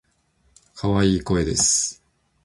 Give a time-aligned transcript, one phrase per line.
[0.73, 2.01] 可愛い声です。